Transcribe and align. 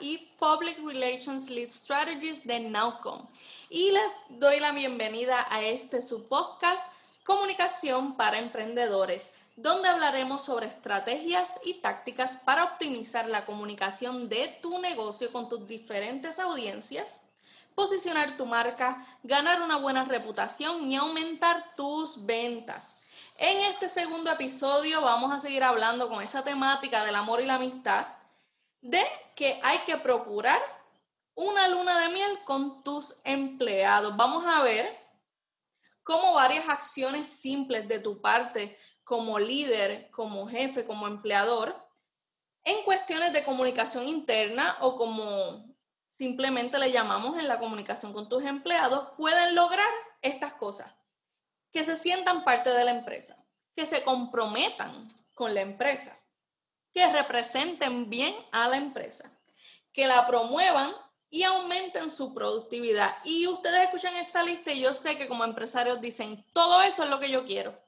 y 0.00 0.18
Public 0.38 0.78
Relations 0.84 1.50
Lead 1.50 1.70
Strategist 1.70 2.44
de 2.44 2.60
Nowcom. 2.60 3.26
Y 3.70 3.90
les 3.90 4.40
doy 4.40 4.60
la 4.60 4.72
bienvenida 4.72 5.46
a 5.50 5.62
este 5.62 6.02
su 6.02 6.26
podcast, 6.28 6.92
Comunicación 7.24 8.16
para 8.16 8.38
Emprendedores, 8.38 9.32
donde 9.56 9.88
hablaremos 9.88 10.44
sobre 10.44 10.66
estrategias 10.66 11.58
y 11.64 11.74
tácticas 11.74 12.36
para 12.36 12.64
optimizar 12.64 13.26
la 13.26 13.44
comunicación 13.44 14.28
de 14.28 14.58
tu 14.62 14.78
negocio 14.78 15.32
con 15.32 15.48
tus 15.48 15.66
diferentes 15.66 16.38
audiencias, 16.38 17.22
posicionar 17.74 18.36
tu 18.36 18.46
marca, 18.46 19.06
ganar 19.22 19.62
una 19.62 19.76
buena 19.76 20.04
reputación 20.04 20.90
y 20.90 20.96
aumentar 20.96 21.74
tus 21.74 22.24
ventas. 22.24 22.98
En 23.38 23.58
este 23.72 23.88
segundo 23.88 24.30
episodio 24.30 25.02
vamos 25.02 25.32
a 25.32 25.38
seguir 25.38 25.62
hablando 25.62 26.08
con 26.08 26.22
esa 26.22 26.42
temática 26.42 27.04
del 27.04 27.16
amor 27.16 27.40
y 27.40 27.46
la 27.46 27.56
amistad, 27.56 28.06
de 28.90 29.04
que 29.34 29.60
hay 29.62 29.78
que 29.80 29.96
procurar 29.98 30.60
una 31.34 31.68
luna 31.68 32.00
de 32.00 32.08
miel 32.08 32.38
con 32.44 32.82
tus 32.82 33.14
empleados. 33.24 34.16
Vamos 34.16 34.44
a 34.46 34.62
ver 34.62 34.86
cómo 36.02 36.34
varias 36.34 36.68
acciones 36.68 37.28
simples 37.28 37.88
de 37.88 37.98
tu 37.98 38.20
parte 38.20 38.78
como 39.04 39.38
líder, 39.38 40.10
como 40.10 40.48
jefe, 40.48 40.86
como 40.86 41.06
empleador, 41.06 41.86
en 42.64 42.82
cuestiones 42.84 43.32
de 43.32 43.44
comunicación 43.44 44.04
interna 44.04 44.76
o 44.80 44.96
como 44.96 45.76
simplemente 46.08 46.78
le 46.78 46.90
llamamos 46.90 47.38
en 47.38 47.46
la 47.46 47.60
comunicación 47.60 48.12
con 48.12 48.28
tus 48.28 48.42
empleados, 48.42 49.10
pueden 49.16 49.54
lograr 49.54 49.88
estas 50.22 50.54
cosas 50.54 50.92
que 51.70 51.84
se 51.84 51.96
sientan 51.96 52.42
parte 52.42 52.70
de 52.70 52.84
la 52.84 52.92
empresa, 52.92 53.36
que 53.74 53.84
se 53.84 54.02
comprometan 54.02 55.06
con 55.34 55.54
la 55.54 55.60
empresa, 55.60 56.18
que 56.96 57.12
representen 57.12 58.08
bien 58.08 58.34
a 58.52 58.68
la 58.68 58.78
empresa, 58.78 59.30
que 59.92 60.06
la 60.06 60.26
promuevan 60.26 60.94
y 61.28 61.42
aumenten 61.42 62.10
su 62.10 62.32
productividad. 62.32 63.14
Y 63.22 63.46
ustedes 63.48 63.80
escuchan 63.80 64.16
esta 64.16 64.42
lista 64.42 64.72
y 64.72 64.80
yo 64.80 64.94
sé 64.94 65.18
que 65.18 65.28
como 65.28 65.44
empresarios 65.44 66.00
dicen, 66.00 66.42
todo 66.54 66.80
eso 66.80 67.04
es 67.04 67.10
lo 67.10 67.20
que 67.20 67.28
yo 67.28 67.44
quiero. 67.44 67.78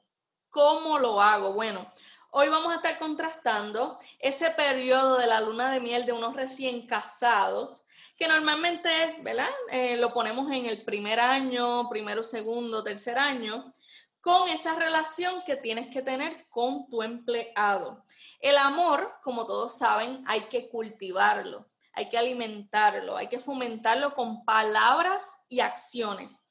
¿Cómo 0.51 0.99
lo 0.99 1.19
hago? 1.19 1.53
Bueno, 1.53 1.91
hoy 2.29 2.49
vamos 2.49 2.71
a 2.71 2.75
estar 2.75 2.99
contrastando 2.99 3.97
ese 4.19 4.51
periodo 4.51 5.17
de 5.17 5.25
la 5.25 5.41
luna 5.41 5.71
de 5.71 5.79
miel 5.79 6.05
de 6.05 6.11
unos 6.11 6.35
recién 6.35 6.85
casados 6.85 7.81
que 8.15 8.27
normalmente, 8.27 8.89
¿verdad? 9.23 9.49
Eh, 9.71 9.97
lo 9.97 10.13
ponemos 10.13 10.51
en 10.51 10.67
el 10.67 10.83
primer 10.83 11.19
año, 11.19 11.89
primero, 11.89 12.23
segundo, 12.23 12.83
tercer 12.83 13.17
año, 13.17 13.73
con 14.21 14.49
esa 14.49 14.75
relación 14.75 15.43
que 15.45 15.55
tienes 15.55 15.89
que 15.89 16.01
tener 16.01 16.47
con 16.49 16.89
tu 16.89 17.01
empleado. 17.03 18.03
El 18.39 18.57
amor, 18.57 19.13
como 19.23 19.45
todos 19.45 19.77
saben, 19.77 20.23
hay 20.27 20.41
que 20.41 20.69
cultivarlo, 20.69 21.69
hay 21.93 22.09
que 22.09 22.17
alimentarlo, 22.17 23.15
hay 23.15 23.27
que 23.27 23.39
fomentarlo 23.39 24.13
con 24.13 24.43
palabras 24.43 25.37
y 25.47 25.61
acciones. 25.61 26.43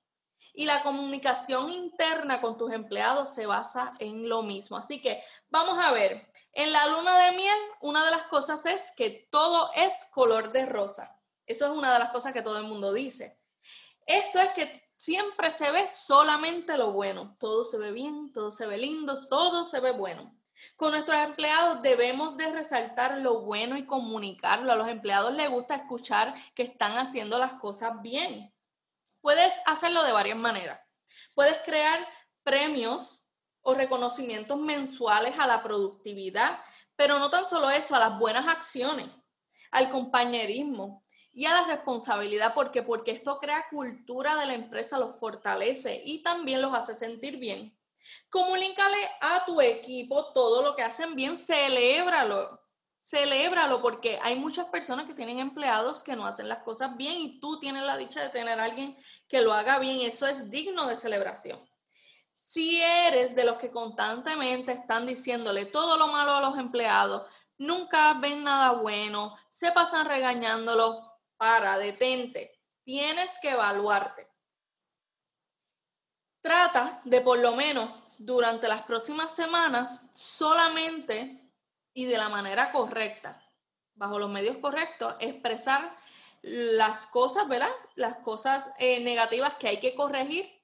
Y 0.55 0.65
la 0.65 0.83
comunicación 0.83 1.71
interna 1.71 2.41
con 2.41 2.59
tus 2.59 2.73
empleados 2.73 3.33
se 3.33 3.47
basa 3.47 3.93
en 4.01 4.29
lo 4.29 4.43
mismo. 4.43 4.77
Así 4.77 5.01
que 5.01 5.23
vamos 5.51 5.79
a 5.79 5.93
ver, 5.93 6.33
en 6.53 6.73
la 6.73 6.87
luna 6.89 7.17
de 7.19 7.37
miel, 7.37 7.59
una 7.81 8.05
de 8.05 8.11
las 8.11 8.25
cosas 8.25 8.67
es 8.67 8.93
que 8.97 9.29
todo 9.31 9.71
es 9.75 10.07
color 10.13 10.51
de 10.51 10.67
rosa. 10.67 11.17
Eso 11.47 11.67
es 11.67 11.71
una 11.71 11.93
de 11.93 12.01
las 12.01 12.11
cosas 12.11 12.33
que 12.33 12.43
todo 12.43 12.59
el 12.59 12.65
mundo 12.65 12.93
dice. 12.93 13.39
Esto 14.05 14.39
es 14.39 14.51
que 14.53 14.88
siempre 14.99 15.51
se 15.51 15.71
ve 15.73 15.89
solamente 15.89 16.77
lo 16.77 16.93
bueno. 16.93 17.35
Todo 17.41 17.65
se 17.65 17.79
ve 17.79 17.93
bien, 17.93 18.31
todo 18.33 18.51
se 18.51 18.67
ve 18.67 18.77
lindo, 18.77 19.27
todo 19.27 19.65
se 19.65 19.81
ve 19.81 19.93
bueno. 19.93 20.35
Con 20.77 20.91
nuestros 20.91 21.17
empleados 21.19 21.81
debemos 21.83 22.37
de 22.37 22.53
resaltar 22.53 23.19
lo 23.19 23.41
bueno 23.43 23.79
y 23.79 23.87
comunicarlo. 23.87 24.73
A 24.73 24.77
los 24.77 24.89
empleados 24.89 25.33
les 25.33 25.49
gusta 25.49 25.77
escuchar 25.77 26.35
que 26.55 26.65
están 26.65 26.99
haciendo 26.99 27.39
las 27.39 27.55
cosas 27.55 28.03
bien. 28.03 28.53
Puedes 29.23 29.53
hacerlo 29.67 30.03
de 30.03 30.13
varias 30.13 30.37
maneras. 30.37 30.81
Puedes 31.35 31.59
crear 31.65 32.07
premios 32.43 33.25
o 33.63 33.75
reconocimientos 33.75 34.59
mensuales 34.59 35.39
a 35.39 35.47
la 35.47 35.63
productividad, 35.63 36.59
pero 36.97 37.19
no 37.19 37.31
tan 37.31 37.47
solo 37.47 37.71
eso, 37.71 37.95
a 37.95 38.01
las 38.01 38.19
buenas 38.19 38.49
acciones, 38.49 39.07
al 39.71 39.91
compañerismo, 39.91 41.05
y 41.39 41.47
a 41.47 41.53
la 41.53 41.69
responsabilidad, 41.69 42.53
porque 42.53 42.83
porque 42.83 43.13
esto 43.13 43.39
crea 43.39 43.69
cultura 43.71 44.35
de 44.35 44.47
la 44.47 44.55
empresa, 44.55 44.99
los 44.99 45.15
fortalece 45.21 46.03
y 46.05 46.21
también 46.21 46.61
los 46.61 46.75
hace 46.75 46.95
sentir 46.95 47.37
bien. 47.37 47.79
Comunícale 48.29 48.97
a 49.21 49.45
tu 49.47 49.61
equipo 49.61 50.33
todo 50.33 50.65
lo 50.65 50.75
que 50.75 50.83
hacen 50.83 51.15
bien, 51.15 51.37
celébralo. 51.37 52.61
Celébralo 53.01 53.81
porque 53.81 54.19
hay 54.21 54.35
muchas 54.35 54.67
personas 54.67 55.07
que 55.07 55.15
tienen 55.15 55.39
empleados 55.39 56.03
que 56.03 56.17
no 56.17 56.27
hacen 56.27 56.49
las 56.49 56.65
cosas 56.65 56.97
bien 56.97 57.21
y 57.21 57.39
tú 57.39 57.61
tienes 57.61 57.85
la 57.85 57.97
dicha 57.97 58.21
de 58.21 58.31
tener 58.31 58.59
a 58.59 58.65
alguien 58.65 58.99
que 59.29 59.41
lo 59.41 59.53
haga 59.53 59.79
bien. 59.79 60.01
Eso 60.01 60.27
es 60.27 60.51
digno 60.51 60.89
de 60.89 60.97
celebración. 60.97 61.61
Si 62.35 62.83
eres 62.83 63.37
de 63.37 63.45
los 63.45 63.59
que 63.59 63.71
constantemente 63.71 64.73
están 64.73 65.07
diciéndole 65.07 65.67
todo 65.67 65.99
lo 65.99 66.09
malo 66.09 66.33
a 66.33 66.41
los 66.41 66.59
empleados, 66.59 67.31
nunca 67.59 68.15
ven 68.15 68.43
nada 68.43 68.73
bueno, 68.73 69.37
se 69.49 69.71
pasan 69.73 70.07
regañándolo, 70.07 71.08
para, 71.39 71.79
detente. 71.79 72.61
Tienes 72.85 73.39
que 73.41 73.51
evaluarte. 73.51 74.29
Trata 76.41 77.01
de 77.05 77.21
por 77.21 77.39
lo 77.39 77.53
menos 77.53 77.91
durante 78.19 78.69
las 78.69 78.83
próximas 78.83 79.35
semanas 79.35 80.03
solamente 80.17 81.53
y 81.95 82.05
de 82.05 82.19
la 82.19 82.29
manera 82.29 82.73
correcta, 82.73 83.43
bajo 83.95 84.19
los 84.19 84.31
medios 84.31 84.59
correctos, 84.59 85.15
expresar 85.21 85.97
las 86.43 87.07
cosas, 87.07 87.49
¿verdad? 87.49 87.71
Las 87.95 88.19
cosas 88.19 88.73
eh, 88.79 89.01
negativas 89.01 89.55
que 89.55 89.69
hay 89.69 89.81
que 89.81 89.95
corregir 89.95 90.59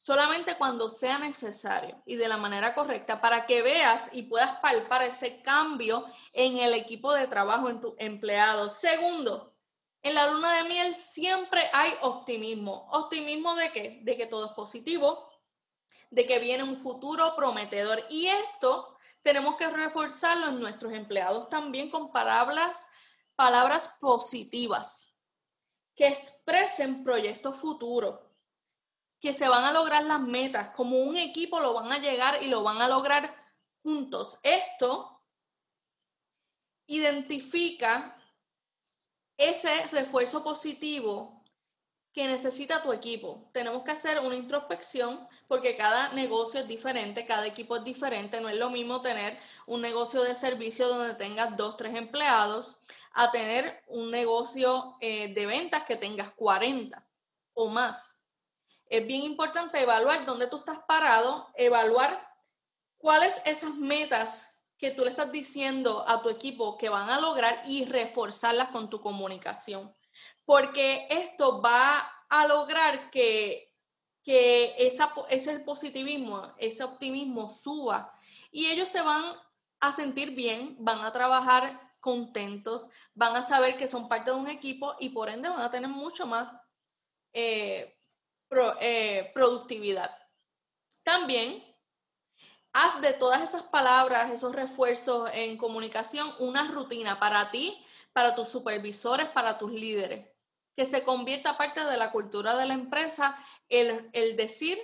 solamente 0.00 0.56
cuando 0.56 0.88
sea 0.88 1.18
necesario 1.18 2.02
y 2.06 2.16
de 2.16 2.26
la 2.26 2.38
manera 2.38 2.74
correcta 2.74 3.20
para 3.20 3.44
que 3.44 3.60
veas 3.60 4.08
y 4.12 4.22
puedas 4.22 4.58
palpar 4.60 5.02
ese 5.02 5.42
cambio 5.42 6.06
en 6.32 6.56
el 6.56 6.72
equipo 6.72 7.12
de 7.12 7.26
trabajo, 7.26 7.68
en 7.68 7.80
tu 7.82 7.94
empleado. 7.98 8.70
Segundo, 8.70 9.49
en 10.02 10.14
la 10.14 10.28
luna 10.28 10.56
de 10.56 10.68
miel 10.68 10.94
siempre 10.94 11.68
hay 11.72 11.92
optimismo. 12.02 12.88
¿Optimismo 12.92 13.54
de 13.54 13.70
qué? 13.70 14.00
De 14.02 14.16
que 14.16 14.26
todo 14.26 14.46
es 14.46 14.52
positivo, 14.52 15.30
de 16.10 16.26
que 16.26 16.38
viene 16.38 16.62
un 16.62 16.76
futuro 16.76 17.34
prometedor. 17.36 18.04
Y 18.08 18.26
esto 18.26 18.96
tenemos 19.22 19.56
que 19.56 19.68
reforzarlo 19.68 20.48
en 20.48 20.60
nuestros 20.60 20.92
empleados 20.94 21.48
también 21.50 21.90
con 21.90 22.10
palabras, 22.10 22.88
palabras 23.36 23.96
positivas, 24.00 25.14
que 25.94 26.08
expresen 26.08 27.04
proyectos 27.04 27.56
futuros, 27.56 28.20
que 29.20 29.34
se 29.34 29.48
van 29.48 29.64
a 29.64 29.72
lograr 29.72 30.04
las 30.04 30.20
metas, 30.20 30.68
como 30.68 30.96
un 30.96 31.18
equipo 31.18 31.60
lo 31.60 31.74
van 31.74 31.92
a 31.92 31.98
llegar 31.98 32.42
y 32.42 32.48
lo 32.48 32.62
van 32.62 32.80
a 32.80 32.88
lograr 32.88 33.36
juntos. 33.82 34.38
Esto 34.42 35.22
identifica 36.86 38.16
ese 39.40 39.86
refuerzo 39.90 40.44
positivo 40.44 41.42
que 42.12 42.26
necesita 42.26 42.82
tu 42.82 42.92
equipo. 42.92 43.48
Tenemos 43.52 43.82
que 43.84 43.92
hacer 43.92 44.20
una 44.20 44.36
introspección 44.36 45.26
porque 45.48 45.76
cada 45.76 46.10
negocio 46.10 46.60
es 46.60 46.68
diferente, 46.68 47.24
cada 47.24 47.46
equipo 47.46 47.76
es 47.76 47.84
diferente. 47.84 48.40
No 48.40 48.50
es 48.50 48.56
lo 48.56 48.68
mismo 48.68 49.00
tener 49.00 49.38
un 49.66 49.80
negocio 49.80 50.22
de 50.22 50.34
servicio 50.34 50.88
donde 50.88 51.14
tengas 51.14 51.56
dos, 51.56 51.76
tres 51.78 51.94
empleados 51.94 52.80
a 53.12 53.30
tener 53.30 53.82
un 53.88 54.10
negocio 54.10 54.96
eh, 55.00 55.32
de 55.32 55.46
ventas 55.46 55.84
que 55.84 55.96
tengas 55.96 56.30
40 56.30 57.02
o 57.54 57.68
más. 57.68 58.16
Es 58.86 59.06
bien 59.06 59.22
importante 59.22 59.80
evaluar 59.80 60.26
dónde 60.26 60.48
tú 60.48 60.58
estás 60.58 60.80
parado, 60.86 61.48
evaluar 61.54 62.28
cuáles 62.98 63.40
esas 63.46 63.74
metas 63.76 64.49
que 64.80 64.90
tú 64.90 65.04
le 65.04 65.10
estás 65.10 65.30
diciendo 65.30 66.04
a 66.08 66.22
tu 66.22 66.30
equipo 66.30 66.78
que 66.78 66.88
van 66.88 67.10
a 67.10 67.20
lograr 67.20 67.62
y 67.66 67.84
reforzarlas 67.84 68.70
con 68.70 68.88
tu 68.88 69.02
comunicación. 69.02 69.94
Porque 70.46 71.06
esto 71.10 71.60
va 71.60 71.98
a 72.30 72.46
lograr 72.46 73.10
que, 73.10 73.76
que 74.24 74.74
ese 74.78 75.60
positivismo, 75.60 76.54
ese 76.56 76.82
optimismo 76.82 77.50
suba 77.50 78.12
y 78.50 78.66
ellos 78.66 78.88
se 78.88 79.02
van 79.02 79.22
a 79.80 79.92
sentir 79.92 80.34
bien, 80.34 80.76
van 80.78 81.04
a 81.04 81.12
trabajar 81.12 81.78
contentos, 82.00 82.88
van 83.14 83.36
a 83.36 83.42
saber 83.42 83.76
que 83.76 83.86
son 83.86 84.08
parte 84.08 84.30
de 84.30 84.36
un 84.36 84.48
equipo 84.48 84.96
y 84.98 85.10
por 85.10 85.28
ende 85.28 85.50
van 85.50 85.60
a 85.60 85.70
tener 85.70 85.90
mucho 85.90 86.26
más 86.26 86.50
eh, 87.34 87.98
eh, 88.80 89.30
productividad. 89.34 90.10
También 91.02 91.69
haz 92.72 93.00
de 93.00 93.12
todas 93.12 93.42
esas 93.42 93.64
palabras, 93.64 94.30
esos 94.30 94.54
refuerzos 94.54 95.30
en 95.32 95.56
comunicación, 95.56 96.32
una 96.38 96.68
rutina 96.68 97.18
para 97.18 97.50
ti, 97.50 97.76
para 98.12 98.34
tus 98.34 98.48
supervisores, 98.48 99.28
para 99.28 99.58
tus 99.58 99.72
líderes, 99.72 100.28
que 100.76 100.84
se 100.84 101.02
convierta 101.02 101.56
parte 101.56 101.84
de 101.84 101.96
la 101.96 102.12
cultura 102.12 102.56
de 102.56 102.66
la 102.66 102.74
empresa 102.74 103.36
el, 103.68 104.10
decir 104.36 104.78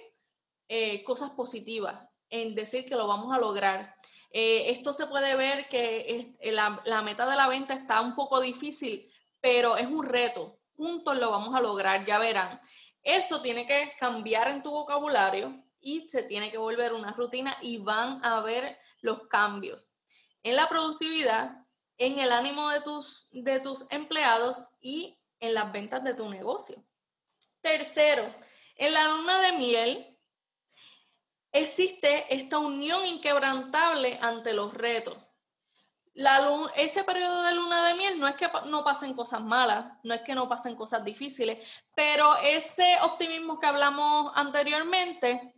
eh, 0.69 1.05
cosas 1.05 1.31
positivas, 1.31 2.09
en 2.29 2.55
decir 2.55 2.85
que 2.85 2.97
lo 2.97 3.07
vamos 3.07 3.33
a 3.33 3.39
lograr. 3.39 3.95
Eh, 4.31 4.71
esto 4.71 4.93
se 4.93 5.07
puede 5.07 5.37
ver 5.37 5.69
que 5.69 6.35
eh, 6.41 6.53
la, 6.53 6.83
la 6.85 7.03
meta 7.03 7.29
de 7.29 7.37
la 7.37 7.49
venta 7.49 7.75
está 7.75 8.01
un 8.01 8.15
poco 8.15 8.41
difícil, 8.41 9.11
pero 9.41 9.77
es 9.77 9.87
un 9.87 10.05
reto. 10.05 10.59
Juntos 10.77 11.17
lo 11.19 11.31
vamos 11.31 11.55
a 11.55 11.61
lograr, 11.61 12.05
ya 12.05 12.19
verán. 12.19 12.61
Eso 13.03 13.41
tiene 13.41 13.67
que 13.67 13.93
cambiar 13.99 14.49
en 14.49 14.63
tu 14.63 14.71
vocabulario 14.71 15.66
y 15.87 16.09
se 16.09 16.25
tiene 16.25 16.51
que 16.51 16.59
volver 16.59 16.93
una 16.93 17.13
rutina 17.13 17.57
y 17.63 17.79
van 17.79 18.23
a 18.25 18.41
ver 18.41 18.77
los 19.03 19.29
cambios 19.29 19.93
en 20.43 20.57
la 20.57 20.69
productividad, 20.69 21.65
en 21.97 22.19
el 22.19 22.33
ánimo 22.33 22.69
de 22.71 22.81
tus, 22.81 23.29
de 23.31 23.61
tus 23.61 23.87
empleados 23.91 24.67
y 24.81 25.17
en 25.39 25.55
las 25.55 25.71
ventas 25.71 26.03
de 26.03 26.15
tu 26.15 26.29
negocio. 26.29 26.85
Tercero, 27.61 28.35
en 28.75 28.95
la 28.95 29.07
luna 29.07 29.41
de 29.43 29.53
miel 29.53 30.19
existe 31.53 32.35
esta 32.35 32.59
unión 32.59 33.07
inquebrantable 33.07 34.19
ante 34.21 34.55
los 34.55 34.75
retos. 34.75 35.17
Ese 36.75 37.05
periodo 37.05 37.43
de 37.43 37.55
luna 37.55 37.87
de 37.87 37.95
miel 37.95 38.19
no 38.19 38.27
es 38.27 38.35
que 38.35 38.49
no 38.65 38.83
pasen 38.83 39.15
cosas 39.15 39.41
malas, 39.41 39.87
no 40.03 40.15
es 40.15 40.23
que 40.23 40.35
no 40.35 40.49
pasen 40.49 40.75
cosas 40.75 41.05
difíciles, 41.05 41.65
pero 41.95 42.37
ese 42.39 42.99
optimismo 43.03 43.61
que 43.61 43.67
hablamos 43.67 44.33
anteriormente 44.35 45.56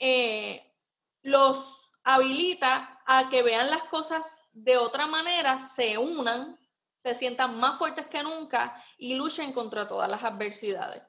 eh, 0.00 0.74
los 1.22 1.92
habilita 2.02 3.02
a 3.06 3.28
que 3.28 3.42
vean 3.42 3.70
las 3.70 3.84
cosas 3.84 4.48
de 4.52 4.78
otra 4.78 5.06
manera, 5.06 5.60
se 5.60 5.98
unan, 5.98 6.58
se 6.98 7.14
sientan 7.14 7.58
más 7.60 7.78
fuertes 7.78 8.06
que 8.08 8.22
nunca 8.22 8.82
y 8.96 9.14
luchen 9.14 9.52
contra 9.52 9.86
todas 9.86 10.08
las 10.08 10.24
adversidades. 10.24 11.02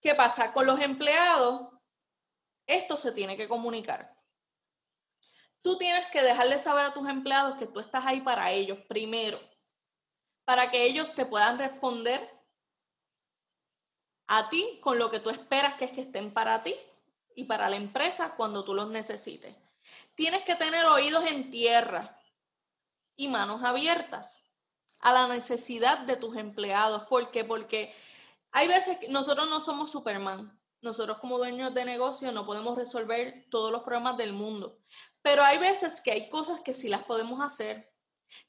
¿Qué 0.00 0.14
pasa? 0.14 0.52
Con 0.52 0.66
los 0.66 0.80
empleados, 0.80 1.68
esto 2.66 2.96
se 2.96 3.12
tiene 3.12 3.36
que 3.36 3.48
comunicar. 3.48 4.14
Tú 5.62 5.78
tienes 5.78 6.06
que 6.08 6.22
dejarles 6.22 6.62
saber 6.62 6.86
a 6.86 6.94
tus 6.94 7.08
empleados 7.08 7.56
que 7.56 7.66
tú 7.66 7.80
estás 7.80 8.04
ahí 8.06 8.20
para 8.20 8.50
ellos 8.50 8.78
primero, 8.88 9.38
para 10.44 10.70
que 10.70 10.84
ellos 10.84 11.14
te 11.14 11.26
puedan 11.26 11.58
responder 11.58 12.30
a 14.26 14.48
ti 14.48 14.78
con 14.82 14.98
lo 14.98 15.10
que 15.10 15.20
tú 15.20 15.30
esperas 15.30 15.74
que 15.74 15.84
es 15.86 15.92
que 15.92 16.02
estén 16.02 16.32
para 16.32 16.62
ti 16.62 16.74
y 17.34 17.44
para 17.44 17.68
la 17.68 17.76
empresa 17.76 18.34
cuando 18.36 18.64
tú 18.64 18.74
los 18.74 18.88
necesites. 18.90 19.54
Tienes 20.14 20.42
que 20.42 20.54
tener 20.54 20.84
oídos 20.86 21.24
en 21.26 21.50
tierra 21.50 22.18
y 23.16 23.28
manos 23.28 23.62
abiertas 23.62 24.42
a 25.00 25.12
la 25.12 25.28
necesidad 25.28 25.98
de 25.98 26.16
tus 26.16 26.36
empleados. 26.36 27.04
¿Por 27.04 27.30
qué? 27.30 27.44
Porque 27.44 27.94
hay 28.52 28.68
veces 28.68 28.98
que 28.98 29.08
nosotros 29.08 29.48
no 29.50 29.60
somos 29.60 29.90
Superman. 29.90 30.58
Nosotros 30.80 31.18
como 31.18 31.38
dueños 31.38 31.72
de 31.74 31.84
negocio 31.84 32.30
no 32.32 32.46
podemos 32.46 32.76
resolver 32.76 33.46
todos 33.50 33.72
los 33.72 33.82
problemas 33.82 34.16
del 34.16 34.32
mundo. 34.32 34.78
Pero 35.22 35.42
hay 35.42 35.58
veces 35.58 36.00
que 36.00 36.12
hay 36.12 36.28
cosas 36.28 36.60
que 36.60 36.74
sí 36.74 36.88
las 36.88 37.02
podemos 37.02 37.40
hacer. 37.40 37.92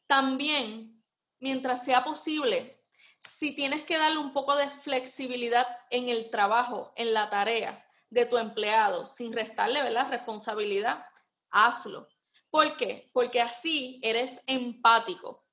También, 0.06 1.04
mientras 1.40 1.84
sea 1.84 2.04
posible, 2.04 2.84
si 3.20 3.56
tienes 3.56 3.84
que 3.84 3.98
darle 3.98 4.20
un 4.20 4.34
poco 4.34 4.56
de 4.56 4.70
flexibilidad 4.70 5.66
en 5.90 6.10
el 6.10 6.30
trabajo, 6.30 6.94
en 6.96 7.14
la 7.14 7.30
tarea, 7.30 7.85
de 8.16 8.26
tu 8.26 8.38
empleado 8.38 9.06
sin 9.06 9.34
restarle 9.34 9.92
la 9.92 10.06
responsabilidad, 10.06 11.06
hazlo. 11.50 12.08
¿Por 12.50 12.78
qué? 12.78 13.10
Porque 13.12 13.42
así 13.42 14.00
eres 14.02 14.42
empático. 14.48 15.46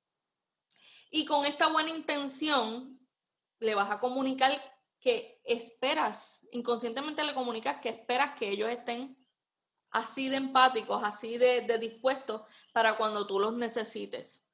Y 1.11 1.25
con 1.25 1.45
esta 1.45 1.67
buena 1.67 1.89
intención 1.89 2.97
le 3.59 3.75
vas 3.75 3.91
a 3.91 3.99
comunicar 3.99 4.53
que 4.97 5.41
esperas, 5.43 6.47
inconscientemente 6.53 7.25
le 7.25 7.33
comunicas 7.33 7.81
que 7.81 7.89
esperas 7.89 8.39
que 8.39 8.47
ellos 8.47 8.69
estén 8.69 9.17
así 9.91 10.29
de 10.29 10.37
empáticos, 10.37 11.03
así 11.03 11.37
de, 11.37 11.61
de 11.61 11.77
dispuestos 11.77 12.43
para 12.71 12.95
cuando 12.95 13.27
tú 13.27 13.41
los 13.41 13.53
necesites. 13.53 14.47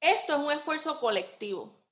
Esto 0.00 0.34
es 0.34 0.38
un 0.40 0.50
esfuerzo 0.50 0.98
colectivo 0.98 1.83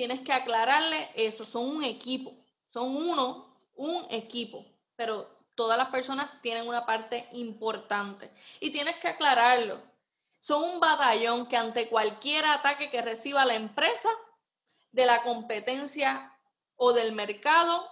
tienes 0.00 0.20
que 0.20 0.32
aclararle 0.32 1.10
eso, 1.14 1.44
son 1.44 1.76
un 1.76 1.84
equipo, 1.84 2.34
son 2.70 2.96
uno, 2.96 3.54
un 3.74 4.06
equipo, 4.08 4.64
pero 4.96 5.28
todas 5.54 5.76
las 5.76 5.88
personas 5.90 6.40
tienen 6.40 6.66
una 6.66 6.86
parte 6.86 7.28
importante 7.32 8.32
y 8.60 8.70
tienes 8.70 8.96
que 8.96 9.08
aclararlo. 9.08 9.78
Son 10.38 10.62
un 10.62 10.80
batallón 10.80 11.46
que 11.48 11.58
ante 11.58 11.86
cualquier 11.90 12.46
ataque 12.46 12.90
que 12.90 13.02
reciba 13.02 13.44
la 13.44 13.56
empresa 13.56 14.08
de 14.90 15.04
la 15.04 15.22
competencia 15.22 16.34
o 16.76 16.94
del 16.94 17.12
mercado, 17.12 17.86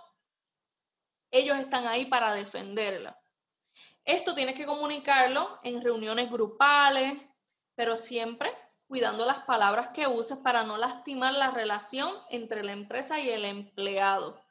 ellos 1.31 1.59
están 1.59 1.87
ahí 1.87 2.07
para 2.07 2.33
defenderla. 2.33 3.21
Esto 4.07 4.35
tienes 4.35 4.55
que 4.55 4.65
comunicarlo 4.65 5.61
en 5.63 5.83
reuniones 5.83 6.31
grupales, 6.31 7.21
pero 7.75 7.99
siempre 7.99 8.51
cuidando 8.89 9.27
las 9.27 9.41
palabras 9.41 9.91
que 9.95 10.07
uses 10.07 10.39
para 10.39 10.65
no 10.65 10.79
lastimar 10.79 11.35
la 11.35 11.51
relación 11.51 12.11
entre 12.31 12.65
la 12.65 12.73
empresa 12.73 13.21
y 13.21 13.29
el 13.29 13.45
empleado. 13.45 14.43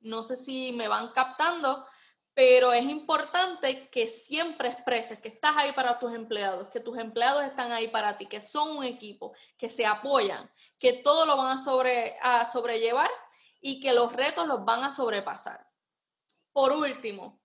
No 0.00 0.22
sé 0.22 0.36
si 0.36 0.72
me 0.72 0.86
van 0.86 1.08
captando, 1.08 1.84
pero 2.32 2.72
es 2.72 2.84
importante 2.84 3.90
que 3.90 4.06
siempre 4.06 4.68
expreses 4.68 5.20
que 5.20 5.28
estás 5.28 5.56
ahí 5.56 5.72
para 5.72 5.98
tus 5.98 6.14
empleados, 6.14 6.68
que 6.68 6.80
tus 6.80 6.96
empleados 6.96 7.44
están 7.44 7.72
ahí 7.72 7.88
para 7.88 8.16
ti, 8.16 8.26
que 8.26 8.40
son 8.40 8.76
un 8.76 8.84
equipo, 8.84 9.34
que 9.58 9.68
se 9.68 9.84
apoyan, 9.84 10.50
que 10.78 10.92
todo 10.94 11.26
lo 11.26 11.36
van 11.36 11.58
a, 11.58 11.62
sobre, 11.62 12.16
a 12.22 12.46
sobrellevar 12.46 13.10
y 13.60 13.80
que 13.80 13.92
los 13.92 14.12
retos 14.12 14.46
los 14.46 14.64
van 14.64 14.84
a 14.84 14.92
sobrepasar. 14.92 15.68
Por 16.52 16.72
último, 16.72 17.41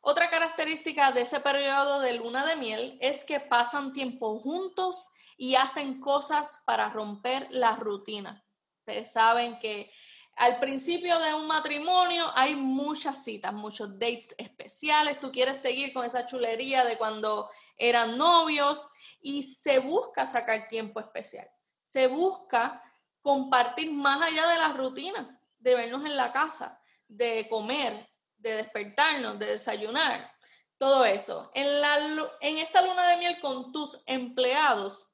otra 0.00 0.30
característica 0.30 1.12
de 1.12 1.22
ese 1.22 1.40
periodo 1.40 2.00
de 2.00 2.14
luna 2.14 2.46
de 2.46 2.56
miel 2.56 2.98
es 3.00 3.24
que 3.24 3.40
pasan 3.40 3.92
tiempo 3.92 4.38
juntos 4.38 5.10
y 5.36 5.54
hacen 5.54 6.00
cosas 6.00 6.62
para 6.66 6.88
romper 6.88 7.46
la 7.50 7.76
rutina. 7.76 8.44
Ustedes 8.80 9.12
saben 9.12 9.58
que 9.58 9.90
al 10.38 10.60
principio 10.60 11.18
de 11.18 11.34
un 11.34 11.48
matrimonio 11.48 12.26
hay 12.34 12.54
muchas 12.54 13.24
citas, 13.24 13.52
muchos 13.52 13.98
dates 13.98 14.34
especiales. 14.38 15.18
Tú 15.18 15.32
quieres 15.32 15.58
seguir 15.58 15.92
con 15.92 16.04
esa 16.04 16.26
chulería 16.26 16.84
de 16.84 16.96
cuando 16.96 17.50
eran 17.76 18.16
novios 18.16 18.88
y 19.20 19.42
se 19.42 19.80
busca 19.80 20.26
sacar 20.26 20.68
tiempo 20.68 21.00
especial. 21.00 21.50
Se 21.84 22.06
busca 22.06 22.82
compartir 23.20 23.92
más 23.92 24.22
allá 24.22 24.46
de 24.48 24.58
la 24.58 24.68
rutina, 24.74 25.40
de 25.58 25.74
vernos 25.74 26.04
en 26.04 26.16
la 26.16 26.32
casa, 26.32 26.80
de 27.08 27.48
comer, 27.48 28.08
de 28.38 28.54
despertarnos, 28.54 29.38
de 29.38 29.46
desayunar, 29.46 30.32
todo 30.78 31.04
eso. 31.04 31.50
En, 31.54 31.80
la, 31.80 31.98
en 32.40 32.58
esta 32.58 32.82
luna 32.82 33.08
de 33.08 33.16
miel 33.18 33.40
con 33.40 33.72
tus 33.72 34.00
empleados, 34.06 35.08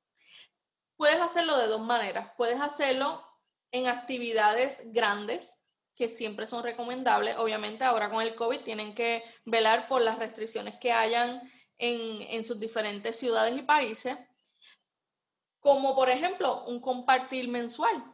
puedes 0.97 1.21
hacerlo 1.21 1.57
de 1.57 1.67
dos 1.67 1.81
maneras. 1.81 2.33
Puedes 2.37 2.61
hacerlo 2.61 3.25
en 3.73 3.89
actividades 3.89 4.93
grandes, 4.93 5.57
que 5.97 6.09
siempre 6.09 6.47
son 6.47 6.63
recomendables. 6.63 7.37
Obviamente 7.39 7.85
ahora 7.85 8.11
con 8.11 8.23
el 8.23 8.35
COVID 8.35 8.61
tienen 8.61 8.95
que 8.95 9.25
velar 9.45 9.89
por 9.89 10.03
las 10.03 10.19
restricciones 10.19 10.79
que 10.79 10.93
hayan 10.93 11.41
en, 11.79 12.23
en 12.23 12.45
sus 12.45 12.59
diferentes 12.59 13.19
ciudades 13.19 13.57
y 13.57 13.63
países, 13.63 14.17
como 15.61 15.95
por 15.95 16.11
ejemplo 16.11 16.65
un 16.65 16.81
compartir 16.81 17.49
mensual, 17.49 18.05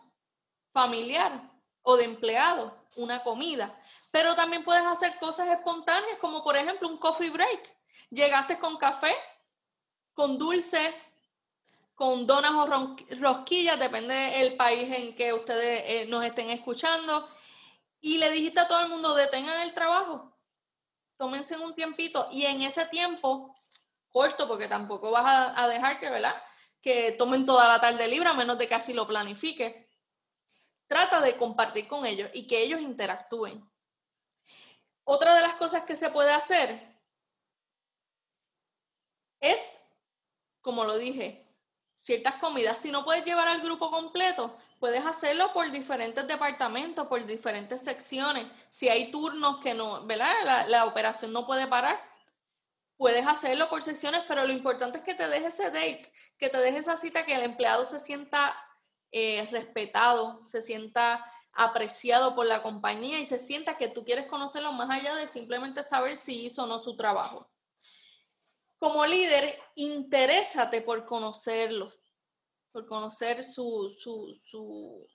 familiar 0.73 1.51
o 1.83 1.97
de 1.97 2.05
empleado, 2.05 2.87
una 2.97 3.23
comida. 3.23 3.79
Pero 4.11 4.35
también 4.35 4.65
puedes 4.65 4.85
hacer 4.85 5.19
cosas 5.19 5.49
espontáneas, 5.49 6.19
como 6.19 6.43
por 6.43 6.57
ejemplo 6.57 6.89
un 6.89 6.99
coffee 6.99 7.31
break. 7.31 7.77
Llegaste 8.11 8.59
con 8.59 8.77
café, 8.77 9.15
con 10.15 10.37
dulce, 10.39 10.95
con 11.95 12.27
donas 12.27 12.53
o 12.53 12.67
rosquillas, 13.21 13.79
depende 13.79 14.15
del 14.15 14.57
país 14.57 14.91
en 14.97 15.15
que 15.15 15.35
ustedes 15.35 15.83
eh, 15.85 16.07
nos 16.07 16.25
estén 16.25 16.49
escuchando. 16.49 17.29
Y 18.01 18.17
le 18.17 18.31
dijiste 18.31 18.61
a 18.61 18.67
todo 18.67 18.81
el 18.81 18.89
mundo, 18.89 19.15
detengan 19.15 19.61
el 19.61 19.75
trabajo, 19.75 20.35
tómense 21.19 21.59
un 21.59 21.75
tiempito 21.75 22.27
y 22.33 22.47
en 22.47 22.63
ese 22.63 22.87
tiempo, 22.87 23.55
corto, 24.09 24.49
porque 24.49 24.67
tampoco 24.67 25.11
vas 25.11 25.53
a, 25.55 25.69
dejar 25.69 26.01
que, 26.01 26.09
¿verdad? 26.09 26.35
Que 26.81 27.13
tomen 27.13 27.45
toda 27.45 27.69
la 27.69 27.79
tarde 27.79 28.09
libre, 28.09 28.31
a 28.31 28.33
menos 28.33 28.57
de 28.57 28.67
que 28.67 28.75
así 28.75 28.95
lo 28.95 29.07
planifique. 29.07 29.91
Trata 30.87 31.21
de 31.21 31.37
compartir 31.37 31.87
con 31.87 32.07
ellos 32.07 32.31
y 32.33 32.47
que 32.47 32.63
ellos 32.63 32.81
interactúen. 32.81 33.71
Otra 35.13 35.35
de 35.35 35.43
las 35.43 35.55
cosas 35.55 35.83
que 35.83 35.97
se 35.97 36.09
puede 36.11 36.33
hacer 36.33 36.97
es, 39.41 39.81
como 40.61 40.85
lo 40.85 40.99
dije, 40.99 41.53
ciertas 41.97 42.37
comidas. 42.37 42.79
Si 42.79 42.93
no 42.93 43.05
puedes 43.05 43.25
llevar 43.25 43.49
al 43.49 43.61
grupo 43.61 43.91
completo, 43.91 44.57
puedes 44.79 45.05
hacerlo 45.05 45.53
por 45.53 45.69
diferentes 45.73 46.29
departamentos, 46.29 47.09
por 47.09 47.27
diferentes 47.27 47.83
secciones. 47.83 48.47
Si 48.69 48.89
hay 48.89 49.11
turnos 49.11 49.59
que 49.59 49.75
no, 49.75 50.07
¿verdad? 50.07 50.69
La, 50.69 50.85
operación 50.85 51.33
no 51.33 51.45
puede 51.45 51.67
parar, 51.67 52.01
puedes 52.97 53.27
hacerlo 53.27 53.69
por 53.69 53.83
secciones, 53.83 54.23
pero 54.29 54.47
lo 54.47 54.53
importante 54.53 54.99
es 54.99 55.05
que 55.05 55.17
te 55.17 55.27
deje 55.27 55.49
ese 55.49 55.73
date, 55.73 56.13
que 56.39 56.51
te 56.51 56.59
deje 56.59 56.79
esa 56.79 56.97
cita, 56.97 57.27
que 57.27 57.35
el 57.35 57.43
empleado 57.43 57.85
se 57.85 57.99
sienta 57.99 58.57
eh, 59.11 59.49
respetado, 59.51 60.45
se 60.45 60.63
sienta 60.63 61.27
apreciado 61.53 62.35
por 62.35 62.47
la 62.47 62.63
compañía 62.63 63.19
y 63.19 63.27
se 63.27 63.39
sienta 63.39 63.77
que 63.77 63.89
tú 63.89 64.05
quieres 64.05 64.27
conocerlo 64.27 64.73
más 64.73 64.91
allá 64.91 65.15
de 65.17 65.29
simplemente 65.29 65.83
saber 65.83 66.17
si 66.17 66.47
hizo 66.47 66.65
o 66.65 66.67
no 66.67 66.79
su 66.79 66.97
trabajo. 66.97 67.51
Como 68.79 69.05
líder, 69.05 69.59
interésate 69.75 70.81
por 70.81 71.05
conocerlo, 71.05 71.93
por 72.73 72.87
conocer 72.87 73.45
su, 73.45 73.95
su, 74.01 74.35
su, 74.43 75.07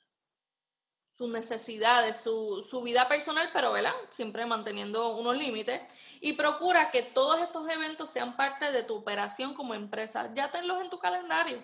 sus 1.17 1.29
necesidades, 1.29 2.17
su, 2.17 2.63
su, 2.69 2.81
vida 2.83 3.07
personal, 3.07 3.49
pero 3.53 3.71
¿verdad? 3.71 3.93
siempre 4.11 4.45
manteniendo 4.45 5.15
unos 5.15 5.37
límites. 5.37 5.81
Y 6.19 6.33
procura 6.33 6.91
que 6.91 7.01
todos 7.01 7.41
estos 7.41 7.67
eventos 7.69 8.09
sean 8.09 8.35
parte 8.35 8.71
de 8.71 8.83
tu 8.83 8.95
operación 8.95 9.53
como 9.53 9.73
empresa. 9.73 10.31
Ya 10.35 10.51
tenlos 10.51 10.81
en 10.81 10.89
tu 10.89 10.99
calendario, 10.99 11.63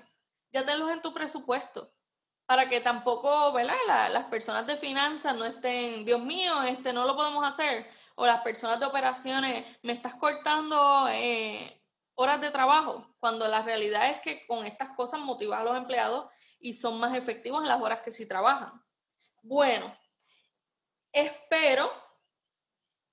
ya 0.52 0.66
tenlos 0.66 0.90
en 0.92 1.02
tu 1.02 1.14
presupuesto, 1.14 1.94
para 2.52 2.68
que 2.68 2.82
tampoco 2.82 3.54
¿verdad? 3.54 4.12
las 4.12 4.26
personas 4.26 4.68
de 4.68 4.76
finanzas 4.76 5.34
no 5.38 5.46
estén, 5.46 6.04
Dios 6.04 6.20
mío, 6.20 6.64
este 6.64 6.92
no 6.92 7.06
lo 7.06 7.16
podemos 7.16 7.48
hacer. 7.48 7.88
O 8.16 8.26
las 8.26 8.42
personas 8.42 8.78
de 8.78 8.86
operaciones, 8.86 9.66
me 9.84 9.94
estás 9.94 10.16
cortando 10.16 11.08
eh, 11.08 11.82
horas 12.16 12.42
de 12.42 12.52
trabajo, 12.52 13.08
cuando 13.22 13.48
la 13.48 13.62
realidad 13.62 14.10
es 14.10 14.20
que 14.20 14.46
con 14.48 14.66
estas 14.66 14.90
cosas 14.98 15.22
motivas 15.22 15.62
a 15.62 15.64
los 15.64 15.78
empleados 15.78 16.30
y 16.60 16.74
son 16.74 17.00
más 17.00 17.16
efectivos 17.16 17.64
en 17.64 17.70
las 17.70 17.82
horas 17.82 18.02
que 18.02 18.12
sí 18.12 18.26
trabajan. 18.26 18.84
Bueno, 19.44 19.98
espero 21.14 21.90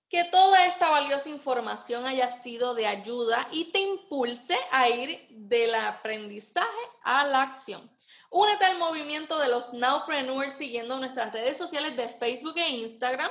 que 0.08 0.24
toda 0.24 0.66
esta 0.66 0.90
valiosa 0.90 1.28
información 1.28 2.06
haya 2.06 2.32
sido 2.32 2.74
de 2.74 2.88
ayuda 2.88 3.46
y 3.52 3.66
te 3.70 3.78
impulse 3.78 4.58
a 4.72 4.88
ir 4.88 5.28
del 5.30 5.76
aprendizaje 5.76 6.66
a 7.04 7.24
la 7.24 7.42
acción. 7.42 7.88
Únete 8.30 8.66
al 8.66 8.78
movimiento 8.78 9.38
de 9.38 9.48
los 9.48 9.72
Nowpreneurs 9.72 10.52
siguiendo 10.52 10.98
nuestras 10.98 11.32
redes 11.32 11.56
sociales 11.56 11.96
de 11.96 12.08
Facebook 12.08 12.56
e 12.56 12.68
Instagram 12.68 13.30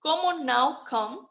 como 0.00 0.44
Nowcom, 0.44 1.28